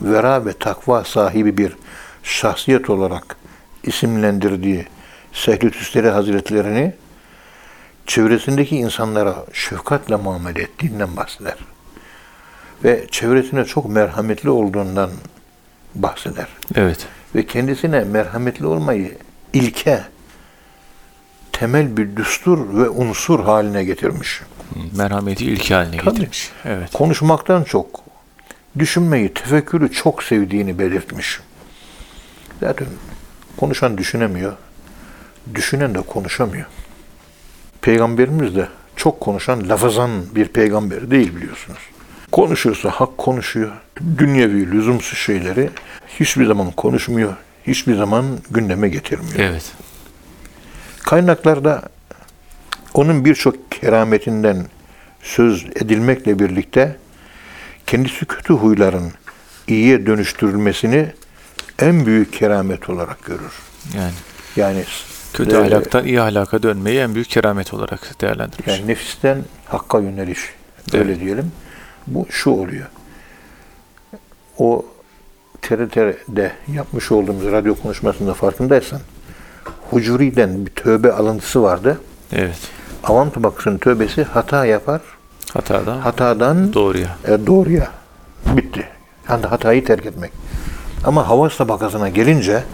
[0.02, 1.76] vera ve takva sahibi bir
[2.22, 3.36] şahsiyet olarak
[3.82, 4.86] isimlendirdiği
[5.32, 6.94] Sehl-i Tüsteri Hazretlerini
[8.06, 11.56] çevresindeki insanlara şefkatle muamele ettiğinden bahseder.
[12.84, 15.10] Ve çevresine çok merhametli olduğundan
[15.94, 16.46] bahseder.
[16.74, 17.06] Evet.
[17.34, 19.18] Ve kendisine merhametli olmayı
[19.52, 20.02] ilke,
[21.52, 24.40] temel bir düstur ve unsur haline getirmiş.
[24.96, 26.10] Merhameti ilki haline Tabii.
[26.10, 26.50] getirmiş.
[26.64, 26.92] Evet.
[26.92, 28.00] konuşmaktan çok
[28.78, 31.40] düşünmeyi, tefekkürü çok sevdiğini belirtmiş.
[32.60, 32.86] Zaten
[33.56, 34.52] konuşan düşünemiyor,
[35.54, 36.66] düşünen de konuşamıyor.
[37.80, 41.78] Peygamberimiz de çok konuşan, lafazan bir peygamber değil biliyorsunuz.
[42.32, 43.70] Konuşuyorsa hak konuşuyor.
[44.18, 45.70] Dünyevi, lüzumsuz şeyleri
[46.20, 47.34] hiçbir zaman konuşmuyor,
[47.66, 49.38] hiçbir zaman gündeme getirmiyor.
[49.38, 49.72] Evet.
[51.02, 51.82] Kaynaklarda
[52.94, 54.66] onun birçok kerametinden
[55.22, 56.96] söz edilmekle birlikte
[57.86, 59.12] kendisi kötü huyların
[59.68, 61.06] iyiye dönüştürülmesini
[61.78, 63.52] en büyük keramet olarak görür.
[63.96, 64.12] Yani
[64.56, 64.84] Yani
[65.32, 68.68] kötü e, ahlaktan iyi ahlaka dönmeyi en büyük keramet olarak değerlendirmiş.
[68.68, 70.40] yani nefisten hakka yöneliş
[70.94, 71.52] öyle diyelim.
[72.10, 72.86] Bu şu oluyor.
[74.58, 74.84] O
[75.62, 79.00] TRT'de yapmış olduğumuz radyo konuşmasında farkındaysan
[79.90, 82.00] Hucuri'den bir tövbe alıntısı vardı.
[82.32, 82.58] Evet.
[83.04, 85.00] Avam tabakasının tövbesi hata yapar,
[85.54, 87.16] Hatadan hatadan doğruya.
[87.24, 87.88] e, doğruya
[88.56, 88.88] bitti.
[89.30, 90.32] Yani hatayı terk etmek.
[91.04, 92.64] Ama havas tabakasına gelince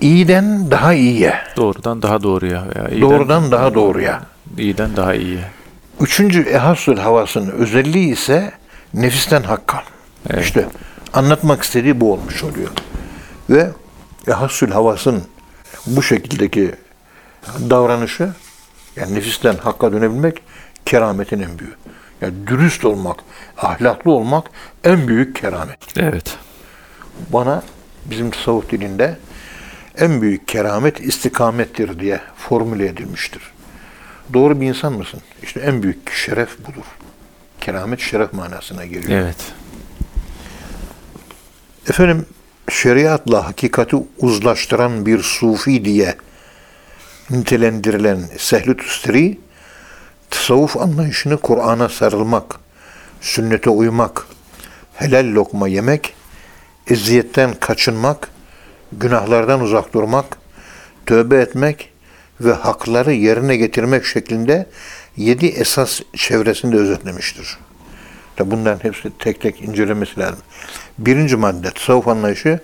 [0.00, 4.20] iyiden daha iyiye, Doğrudan daha doğruya veya iyiden, doğrudan daha doğruya.
[4.58, 5.44] iyiden daha iyiye.
[6.00, 8.52] Üçüncü ehasül havasının özelliği ise
[8.94, 9.82] nefisten hakka.
[10.30, 10.44] Evet.
[10.44, 10.66] İşte
[11.12, 12.68] Anlatmak istediği bu olmuş oluyor.
[13.50, 13.70] Ve
[14.32, 15.22] Hasül Havas'ın
[15.86, 16.74] bu şekildeki
[17.70, 18.32] davranışı
[18.96, 20.42] yani nefisten hakka dönebilmek
[20.86, 21.76] kerametin en büyüğü.
[22.20, 23.16] Yani dürüst olmak,
[23.58, 24.50] ahlaklı olmak
[24.84, 25.78] en büyük keramet.
[25.96, 26.36] Evet.
[27.32, 27.62] Bana
[28.04, 29.16] bizim tasavvuf dilinde
[29.98, 33.49] en büyük keramet istikamettir diye formüle edilmiştir.
[34.32, 35.20] Doğru bir insan mısın?
[35.42, 36.84] İşte en büyük şeref budur.
[37.60, 39.20] Keramet şeref manasına geliyor.
[39.20, 39.36] Evet.
[41.88, 42.26] Efendim
[42.70, 46.14] şeriatla hakikati uzlaştıran bir sufi diye
[47.30, 49.38] nitelendirilen Sehl-i Tustari,
[50.30, 52.60] tasavvuf anlayışını Kur'an'a sarılmak,
[53.20, 54.26] sünnete uymak,
[54.94, 56.14] helal lokma yemek,
[56.90, 58.30] eziyetten kaçınmak,
[58.92, 60.24] günahlardan uzak durmak,
[61.06, 61.89] tövbe etmek
[62.40, 64.66] ve hakları yerine getirmek şeklinde
[65.16, 67.56] yedi esas çevresinde özetlemiştir.
[68.36, 70.38] Tabi bunların hepsi tek tek incelemesi lazım.
[70.98, 72.60] Birinci madde tasavvuf anlayışı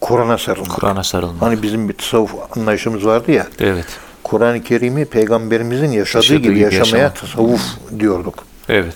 [0.00, 0.70] Kur'an'a sarılmak.
[0.80, 1.42] Kur'an'a sarılmak.
[1.42, 3.46] Hani bizim bir tasavvuf anlayışımız vardı ya.
[3.60, 3.86] Evet.
[4.24, 7.16] Kur'an-ı Kerim'i peygamberimizin yaşadığı Yaşadığı gibi yaşamaya yaşamak.
[7.20, 7.62] tasavvuf
[7.98, 8.44] diyorduk.
[8.68, 8.94] Evet.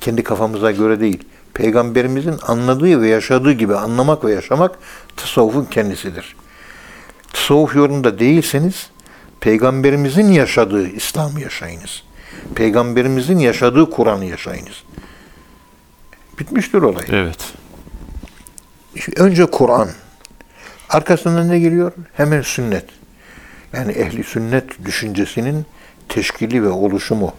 [0.00, 1.24] Kendi kafamıza göre değil.
[1.54, 4.78] Peygamberimizin anladığı ve yaşadığı gibi anlamak ve yaşamak
[5.16, 6.36] tasavvufun kendisidir.
[7.32, 8.90] Tasavvuf yolunda değilseniz
[9.40, 12.02] peygamberimizin yaşadığı İslam'ı yaşayınız.
[12.54, 14.82] Peygamberimizin yaşadığı Kur'an'ı yaşayınız.
[16.38, 17.04] Bitmiştir olay.
[17.08, 17.52] Evet.
[18.94, 19.88] İşte Önce Kur'an.
[20.90, 21.92] Arkasından ne geliyor?
[22.12, 22.84] Hemen sünnet.
[23.72, 25.66] Yani ehli sünnet düşüncesinin
[26.08, 27.32] teşkili ve oluşumu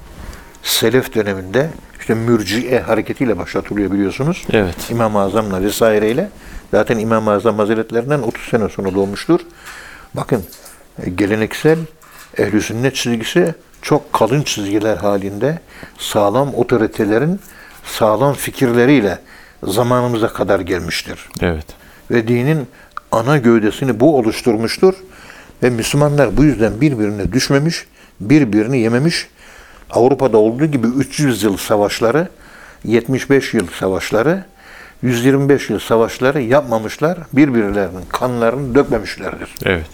[0.64, 4.44] Selef döneminde işte mürciye hareketiyle başlatılıyor biliyorsunuz.
[4.52, 4.76] Evet.
[4.92, 6.30] İmam-ı Azam'la vesaireyle.
[6.72, 9.40] Zaten İmam-ı Azam Hazretlerinden 30 sene sonra doğmuştur.
[10.14, 10.44] Bakın
[11.16, 11.78] geleneksel
[12.38, 15.60] ehli sünnet çizgisi çok kalın çizgiler halinde
[15.98, 17.40] sağlam otoritelerin
[17.84, 19.20] sağlam fikirleriyle
[19.64, 21.66] zamanımıza kadar gelmiştir Evet.
[22.12, 22.68] ve dinin
[23.12, 24.94] ana gövdesini bu oluşturmuştur.
[25.64, 27.86] Ve Müslümanlar bu yüzden birbirine düşmemiş,
[28.20, 29.28] birbirini yememiş.
[29.92, 32.28] Avrupa'da olduğu gibi 300 yıl savaşları,
[32.84, 34.44] 75 yıl savaşları,
[35.02, 37.18] 125 yıl savaşları yapmamışlar.
[37.34, 39.56] Birbirlerinin kanlarını dökmemişlerdir.
[39.66, 39.86] Evet.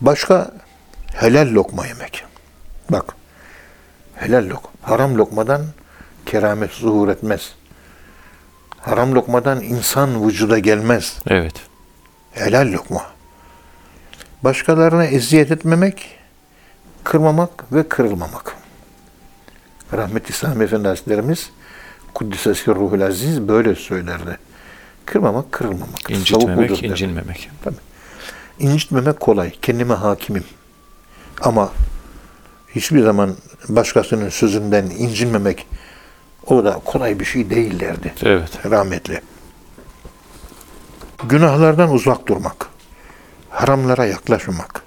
[0.00, 0.50] Başka
[1.14, 2.24] helal lokma yemek.
[2.90, 3.16] Bak,
[4.14, 4.70] helal lok.
[4.82, 5.66] Haram lokmadan
[6.26, 7.54] keramet zuhur etmez.
[8.80, 11.18] Haram lokmadan insan vücuda gelmez.
[11.26, 11.54] Evet.
[12.32, 13.06] Helal lokma.
[14.44, 16.18] Başkalarına eziyet etmemek,
[17.04, 18.56] kırmamak ve kırılmamak.
[19.92, 21.50] Rahmetli Sami Efendi Hazretlerimiz
[22.14, 24.38] Kuddisesi Ruhul Aziz böyle söylerdi.
[25.06, 26.10] Kırmamak, kırılmamak.
[26.10, 27.76] İncitmemek, budur derdi.
[28.58, 29.50] İncitmemek kolay.
[29.62, 30.44] Kendime hakimim.
[31.40, 31.72] Ama
[32.74, 33.36] hiçbir zaman
[33.68, 35.66] başkasının sözünden incinmemek
[36.46, 38.14] o da kolay bir şey değil derdi.
[38.22, 38.66] Evet.
[38.70, 39.20] Rahmetli.
[41.24, 42.66] Günahlardan uzak durmak.
[43.50, 44.82] Haramlara yaklaşmamak.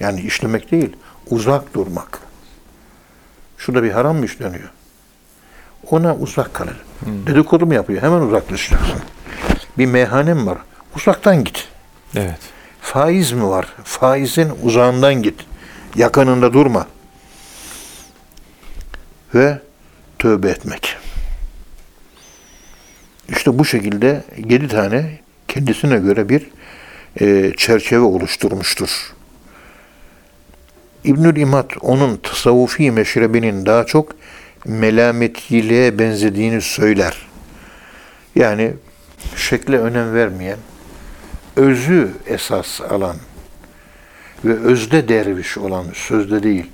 [0.00, 0.96] Yani işlemek değil,
[1.30, 2.20] uzak durmak.
[3.58, 4.70] Şurada bir haram mı işleniyor?
[5.90, 6.76] Ona uzak kalın.
[7.06, 8.02] Dedikodu mu yapıyor?
[8.02, 9.00] Hemen uzaklaşacaksın.
[9.78, 10.58] Bir meyhanem var.
[10.96, 11.68] Uzaktan git.
[12.16, 12.38] Evet.
[12.82, 13.66] Faiz mi var?
[13.84, 15.34] Faizin uzağından git.
[15.96, 16.86] Yakınında durma.
[19.34, 19.58] Ve
[20.18, 20.96] tövbe etmek.
[23.28, 25.18] İşte bu şekilde yedi tane
[25.48, 26.50] kendisine göre bir
[27.20, 29.12] e, çerçeve oluşturmuştur.
[31.04, 34.12] İbnül İmad onun tasavvufi meşrebinin daha çok
[34.64, 37.26] melametiliğe benzediğini söyler.
[38.34, 38.72] Yani
[39.36, 40.58] şekle önem vermeyen,
[41.56, 43.16] özü esas alan
[44.44, 46.70] ve özde derviş olan sözde değil.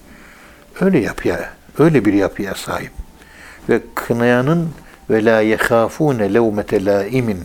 [0.81, 2.93] Öyle yapıya, öyle bir yapıya sahip.
[3.69, 4.71] Ve kınayanın
[5.11, 7.45] ve la yehafune levmete laimin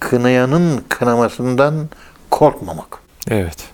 [0.00, 1.88] kınayanın kınamasından
[2.30, 2.98] korkmamak.
[3.30, 3.68] Evet.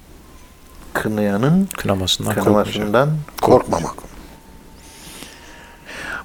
[0.92, 3.10] Kınayanın Kınamasından kınamasından
[3.42, 3.94] korkmamak.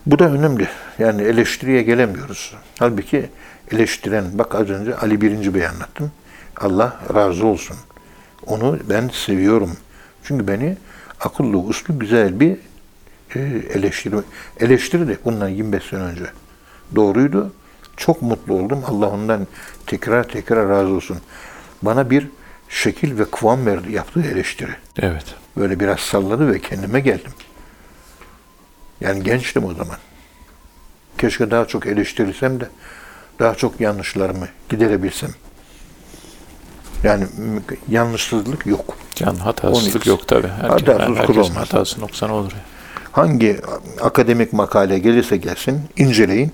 [0.06, 0.68] Bu da önemli.
[1.00, 2.54] Yani eleştiriye gelemiyoruz.
[2.80, 3.30] Halbuki
[3.72, 6.12] eleştiren, bak az önce Ali Birinci Bey anlattım.
[6.58, 7.78] Allah razı olsun.
[8.46, 9.78] Onu ben seviyorum.
[10.24, 10.78] Çünkü beni
[11.20, 12.58] akıllı, uslu, güzel bir
[13.36, 13.40] e,
[13.74, 14.16] eleştiri,
[14.60, 16.26] eleştirdi bundan 25 sene önce.
[16.96, 17.54] Doğruydu.
[17.98, 18.84] Çok mutlu oldum.
[18.88, 19.48] Allah ondan
[19.86, 21.18] tekrar tekrar razı olsun.
[21.82, 22.28] Bana bir
[22.70, 24.72] şekil ve kıvam verdi yaptığı eleştiri.
[25.00, 25.36] Evet.
[25.58, 27.32] Böyle biraz salladı ve kendime geldim.
[29.02, 29.98] Yani gençtim o zaman.
[31.18, 32.70] Keşke daha çok eleştirilsem de
[33.40, 35.30] daha çok yanlışlarımı giderebilsem.
[37.04, 37.26] Yani
[37.90, 38.98] yanlışsızlık yok.
[39.16, 40.48] Can hatasızlık yok tabi.
[40.48, 41.56] Herkes, Hatasız herkesin olmaz.
[41.56, 42.52] hatası noksanı olur.
[43.12, 43.58] Hangi
[44.02, 46.52] akademik makale gelirse gelsin inceleyin.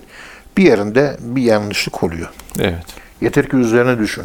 [0.58, 2.30] Bir bir yerinde bir yanlışlık oluyor.
[2.60, 2.86] Evet.
[3.22, 4.24] Yeter ki üzerine düşün.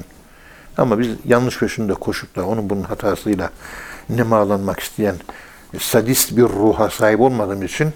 [0.79, 3.51] Ama biz yanlış peşinde koşup da onun bunun hatasıyla
[4.09, 5.15] nemalanmak isteyen
[5.79, 7.89] sadist bir ruha sahip olmadığım için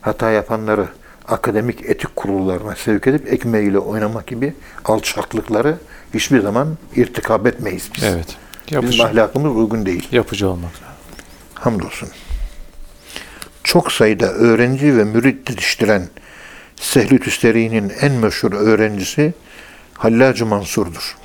[0.00, 0.88] hata yapanları
[1.28, 5.76] akademik etik kurullarına sevk edip ekmeğiyle oynamak gibi alçaklıkları
[6.14, 8.04] hiçbir zaman irtikab etmeyiz biz.
[8.04, 8.36] Evet.
[8.66, 10.08] Bizim Yapıcı, ahlakımız uygun değil.
[10.12, 10.70] yapıcı olmak.
[11.54, 12.08] Hamdolsun.
[13.64, 16.08] Çok sayıda öğrenci ve mürit yetiştiren
[16.76, 19.34] Sehlü Tüsteri'nin en meşhur öğrencisi
[19.94, 21.16] Hallacı Mansur'dur.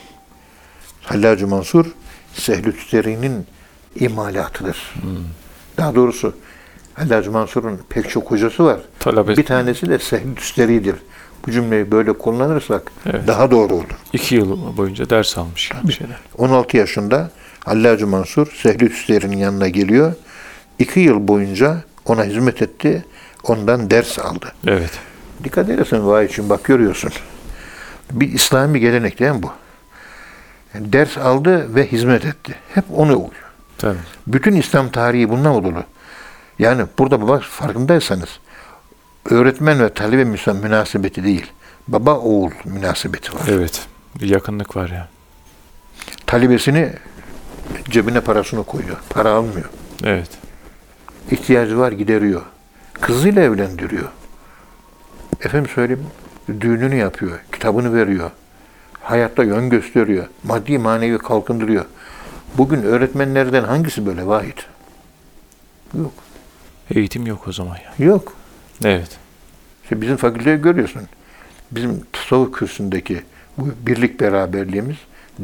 [1.02, 1.86] Hallacı Mansur,
[2.34, 3.48] Sehlü Tüsteri'nin
[3.96, 4.93] imalatıdır.
[5.78, 6.36] Daha doğrusu
[6.93, 8.80] Hallacı Mansur'un pek çok hocası var.
[9.00, 10.96] Talebe Bir tanesi de Sehlü Tüsteri'dir.
[11.47, 13.27] Bu cümleyi böyle kullanırsak Evet.
[13.27, 13.84] daha doğru olur.
[14.13, 16.17] iki yıl boyunca ders almış bir şeyler.
[16.38, 17.29] 16 yaşında
[17.65, 20.13] Hallacı Mansur Sehli Tüsteri'nin yanına geliyor.
[20.79, 23.06] İki yıl boyunca ona hizmet etti.
[23.43, 24.53] Ondan ders aldı.
[24.67, 24.91] Evet.
[25.43, 27.12] Dikkat edersen vay için bak görüyorsun.
[28.12, 29.51] Bir İslami gelenek değil mi bu?
[30.73, 32.56] Yani ders aldı ve hizmet etti.
[32.73, 33.32] Hep onu uyuyor.
[33.77, 33.97] Tabii.
[34.27, 35.84] Bütün İslam tarihi bundan dolu.
[36.60, 38.29] Yani burada bak farkındaysanız
[39.30, 41.52] öğretmen ve talebe münasebeti değil.
[41.88, 43.42] Baba oğul münasebeti var.
[43.48, 43.88] Evet.
[44.22, 45.08] Bir yakınlık var ya.
[46.26, 46.94] Talebesini
[47.90, 48.98] cebine parasını koyuyor.
[49.10, 49.70] Para almıyor.
[50.04, 50.30] Evet.
[51.32, 52.42] İhtiyacı var gideriyor.
[53.02, 54.10] Kızıyla evlendiriyor.
[55.42, 56.06] Efendim söyleyeyim
[56.62, 57.40] düğününü yapıyor.
[57.52, 58.32] Kitabını veriyor.
[59.02, 60.28] Hayatta yön gösteriyor.
[60.44, 61.86] Maddi manevi kalkındırıyor.
[62.58, 64.66] Bugün öğretmenlerden hangisi böyle vahit?
[65.98, 66.14] Yok.
[66.92, 68.06] Eğitim yok o zaman ya.
[68.06, 68.34] Yok.
[68.86, 69.17] Evet.
[69.84, 71.02] İşte bizim fakülteyi görüyorsun.
[71.72, 73.22] Bizim tasavvuf kürsündeki
[73.58, 74.96] bu birlik beraberliğimiz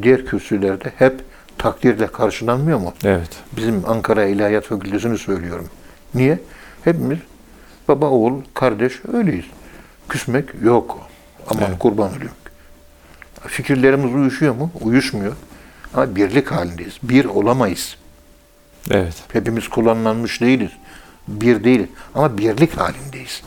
[0.02, 1.14] diğer kürsülerde hep
[1.58, 2.94] takdirle karşılanmıyor mu?
[3.04, 3.30] Evet.
[3.58, 5.68] Bizim Ankara İlahiyat Fakültesini söylüyorum.
[6.16, 6.40] Niye?
[6.84, 7.20] Hepimiz
[7.88, 9.46] baba, oğul, kardeş öyleyiz.
[10.10, 11.00] Küsmek yok.
[11.48, 11.80] Aman Evet.
[11.80, 12.32] kurban olayım.
[13.48, 14.72] Fikirlerimiz uyuşuyor mu?
[14.82, 15.34] Uyuşmuyor.
[15.94, 16.98] Ama birlik halindeyiz.
[17.04, 17.96] Bir olamayız.
[18.92, 19.14] Evet.
[19.34, 20.72] Hepimiz kullanılmış değiliz
[21.29, 21.87] Bir değil.
[22.15, 23.43] Ama birlik halindeyiz.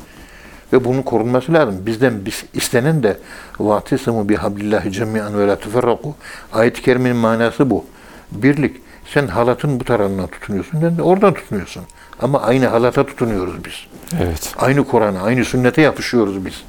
[0.73, 1.85] Ve bunun korunması lazım.
[1.85, 3.17] Bizden biz, istenen de
[3.57, 6.15] وَاَعْتِسَمُوا بِحَبْلِ cemiyan ve la teferraku.
[6.53, 7.85] Ayet-i kerimenin manası bu.
[8.31, 8.81] Birlik.
[9.13, 10.79] Sen halatın bu tarafından tutunuyorsun.
[10.79, 11.83] Sen de oradan tutunuyorsun.
[12.21, 13.73] Ama aynı halata tutunuyoruz biz.
[14.21, 14.53] Evet.
[14.57, 16.63] Aynı Kur'an'a, aynı sünnete yapışıyoruz biz.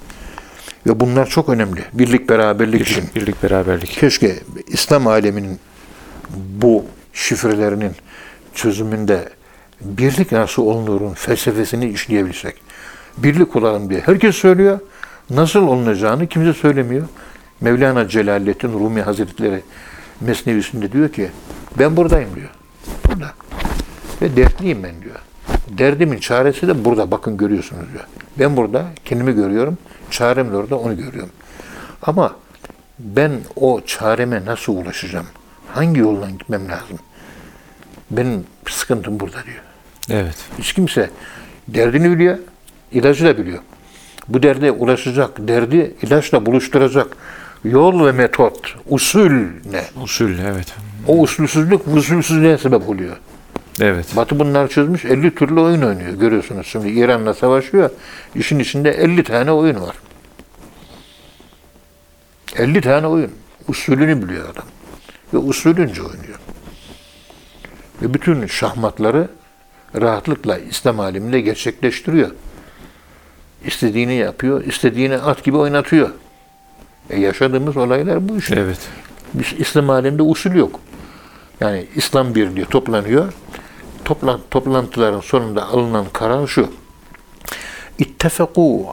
[0.87, 1.85] Ve bunlar çok önemli.
[1.93, 3.03] Birlik, beraberlik için.
[3.03, 3.91] Birlik, birlik beraberlik.
[3.91, 4.35] Keşke
[4.67, 5.59] İslam aleminin
[6.37, 7.93] bu şifrelerinin
[8.55, 9.29] çözümünde
[9.84, 12.56] birlik nasıl olunurun felsefesini işleyebilsek.
[13.18, 14.80] Birlik olalım diye herkes söylüyor.
[15.30, 17.08] Nasıl olunacağını kimse söylemiyor.
[17.62, 19.62] Mevlana Celaleddin Rumi Hazretleri
[20.22, 21.32] Mesnevisinde diyor ki
[21.80, 22.50] ben buradayım diyor.
[23.08, 23.32] Burada.
[24.22, 25.16] Ve dertliyim ben diyor.
[25.70, 28.04] Derdimin çaresi de burada bakın görüyorsunuz diyor.
[28.40, 29.78] Ben burada kendimi görüyorum.
[30.12, 31.32] Çarem de orada onu görüyorum.
[32.02, 32.36] Ama
[33.00, 35.26] ben o çareme nasıl ulaşacağım?
[35.74, 37.00] Hangi yoldan gitmem lazım?
[38.12, 39.64] Benim sıkıntım burada diyor.
[40.10, 40.36] Evet.
[40.60, 41.10] Hiç kimse
[41.68, 42.38] derdini biliyor,
[42.92, 43.60] ilacı da biliyor.
[44.28, 47.18] Bu derde ulaşacak, derdi ilaçla buluşturacak
[47.64, 49.32] yol ve metot, usul
[49.72, 49.84] ne?
[50.04, 50.68] Usul evet.
[51.08, 53.18] O usulsüzlük usulsüzlüğe sebep oluyor.
[53.82, 54.06] Evet.
[54.16, 56.14] Batı bunları çözmüş, 50 türlü oyun oynuyor.
[56.14, 57.90] Görüyorsunuz şimdi İran'la savaşıyor.
[58.36, 59.96] İşin içinde 50 tane oyun var.
[62.56, 63.32] 50 tane oyun.
[63.68, 64.66] Usulünü biliyor adam.
[65.34, 66.40] Ve usulünce oynuyor.
[68.02, 69.28] Ve bütün şahmatları
[70.02, 72.32] rahatlıkla İslam aleminde gerçekleştiriyor.
[73.66, 76.10] İstediğini yapıyor, istediğini at gibi oynatıyor.
[77.10, 78.56] E yaşadığımız olaylar bu işte.
[78.60, 78.80] Evet.
[79.34, 80.80] Biz İslam aleminde usul yok.
[81.60, 83.34] Yani İslam Birliği toplanıyor.
[84.06, 86.70] Toplan, toplantıların sonunda alınan karar şu.
[88.00, 88.86] İttefekû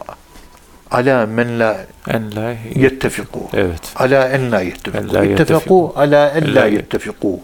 [0.91, 1.77] ala men la
[2.09, 3.41] En la yettefikû.
[3.53, 3.93] Evet.
[3.97, 4.57] Ala en la
[5.15, 7.39] la İttefekû ala en la yettefikû.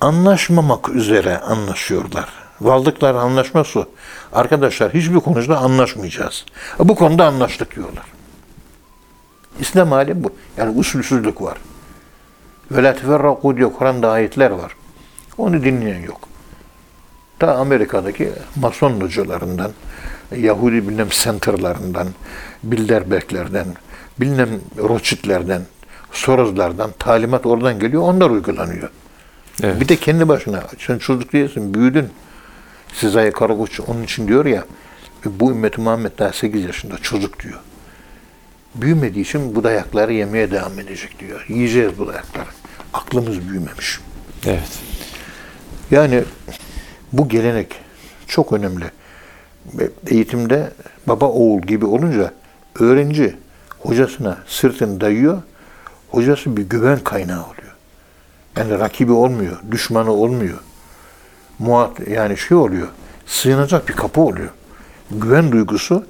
[0.00, 2.28] Anlaşmamak üzere anlaşıyorlar.
[2.60, 3.86] Vardıkları anlaşma su.
[4.32, 6.44] Arkadaşlar hiçbir konuda anlaşmayacağız.
[6.78, 8.04] Bu konuda anlaştık diyorlar.
[9.60, 10.30] İslam alemi bu.
[10.56, 11.58] Yani usulsüzlük var.
[12.70, 14.72] Ve la teferrakû diyor Kur'an'da ayetler var.
[15.38, 16.20] Onu dinleyen yok.
[17.38, 19.70] Ta Amerika'daki Mason hocalarından,
[20.36, 22.08] Yahudi bilmem centerlarından,
[22.62, 23.66] Bilderberglerden,
[24.20, 24.48] bilmem
[24.78, 25.62] Rothschildlerden,
[26.12, 28.90] Soroslardan talimat oradan geliyor, onlar uygulanıyor.
[29.62, 29.80] Evet.
[29.80, 32.10] Bir de kendi başına, sen çocuk değilsin, büyüdün.
[32.94, 34.64] Sezai Karakoç onun için diyor ya,
[35.24, 37.60] bu ümmeti Muhammed daha 8 yaşında çocuk diyor.
[38.74, 41.46] Büyümediği için bu dayakları yemeye devam edecek diyor.
[41.48, 42.48] Yiyeceğiz bu dayakları.
[42.94, 44.00] Aklımız büyümemiş.
[44.46, 44.78] Evet.
[45.90, 46.24] Yani
[47.12, 47.74] bu gelenek
[48.26, 48.84] çok önemli.
[50.06, 50.72] Eğitimde
[51.06, 52.32] baba oğul gibi olunca
[52.80, 53.36] öğrenci
[53.78, 55.42] hocasına sırtını dayıyor.
[56.08, 57.76] Hocası bir güven kaynağı oluyor.
[58.56, 60.58] Yani rakibi olmuyor, düşmanı olmuyor.
[61.58, 62.88] Muhat yani şey oluyor.
[63.26, 64.50] Sığınacak bir kapı oluyor.
[65.10, 66.06] Güven duygusu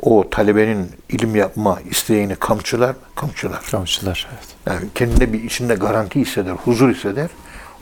[0.00, 3.62] o talebenin ilim yapma isteğini kamçılar, kamçılar.
[3.70, 4.28] Kamçılar.
[4.32, 4.48] Evet.
[4.66, 7.30] Yani kendine bir içinde garanti hisseder, huzur hisseder.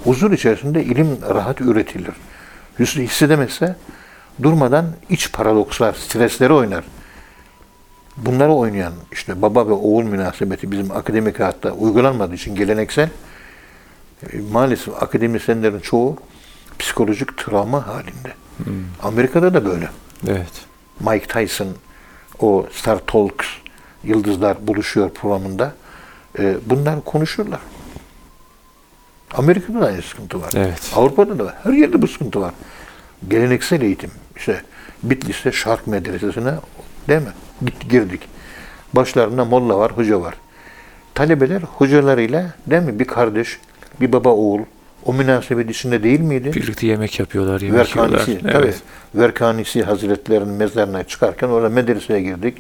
[0.05, 2.15] Huzur içerisinde ilim rahat üretilir.
[2.79, 3.77] Hüsnü hissedemezse
[4.43, 6.85] durmadan iç paradokslar, stresleri oynar.
[8.17, 13.09] Bunları oynayan işte baba ve oğul münasebeti bizim akademik hayatta uygulanmadığı için geleneksel
[14.33, 16.17] e, maalesef akademisyenlerin çoğu
[16.79, 18.35] psikolojik travma halinde.
[19.03, 19.89] Amerika'da da böyle.
[20.29, 20.67] Evet.
[21.01, 21.69] Mike Tyson
[22.41, 23.47] o Star Talks
[24.05, 25.75] Yıldızlar Buluşuyor programında
[26.39, 27.61] e, bunlar konuşurlar.
[29.35, 30.53] Amerika'da da aynı sıkıntı var.
[30.57, 30.93] Evet.
[30.95, 31.55] Avrupa'da da var.
[31.63, 32.55] Her yerde bu sıkıntı var.
[33.29, 34.11] Geleneksel eğitim.
[34.37, 34.63] İşte
[35.03, 36.55] Bitlis'te Şark Medresesi'ne
[37.09, 37.33] değil mi?
[37.65, 38.29] Git, girdik.
[38.93, 40.35] Başlarında molla var, hoca var.
[41.15, 42.99] Talebeler hocalarıyla değil mi?
[42.99, 43.61] Bir kardeş,
[44.01, 44.61] bir baba oğul.
[45.07, 46.53] O münasebet içinde değil miydi?
[46.55, 48.19] Birlikte yemek yapıyorlar, yemek yiyorlar.
[48.19, 48.53] Verkanisi, Evet.
[48.53, 49.23] tabii.
[49.23, 52.59] Verkanisi Hazretlerinin mezarına çıkarken orada medreseye girdik.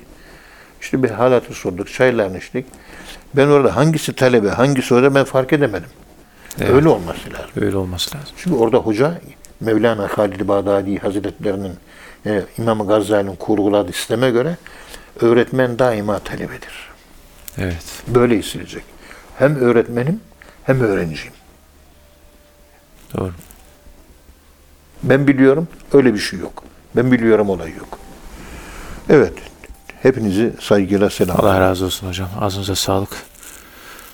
[0.80, 2.66] İşte bir halatı sorduk, çaylarını içtik.
[3.36, 5.88] Ben orada hangisi talebe, hangisi hoca ben fark edemedim.
[6.61, 6.70] Evet.
[6.70, 7.51] Öyle olması lazım.
[7.61, 8.34] Öyle olması lazım.
[8.36, 9.20] Çünkü orada hoca
[9.61, 11.72] Mevlana Halid Bağdadi Hazretlerinin
[12.26, 14.57] e, İmam Gazali'nin kurguladığı sisteme göre
[15.20, 16.90] öğretmen daima talebedir.
[17.59, 17.84] Evet.
[18.09, 18.82] Böyle hissedilecek.
[19.38, 20.20] Hem öğretmenim
[20.64, 21.32] hem öğrenciyim.
[23.16, 23.32] Doğru.
[25.02, 26.62] Ben biliyorum öyle bir şey yok.
[26.96, 27.98] Ben biliyorum olay yok.
[29.08, 29.32] Evet.
[30.02, 31.40] Hepinizi saygıyla selam.
[31.40, 32.28] Allah razı olsun hocam.
[32.40, 33.10] Ağzınıza sağlık.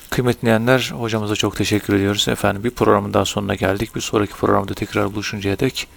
[0.09, 2.27] Kıymetli dinleyenler, hocamıza çok teşekkür ediyoruz.
[2.27, 3.95] Efendim bir programın daha sonuna geldik.
[3.95, 5.87] Bir sonraki programda tekrar buluşuncaya dek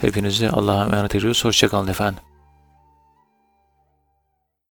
[0.00, 1.44] hepinizi Allah'a emanet ediyoruz.
[1.44, 2.27] Hoşçakalın efendim.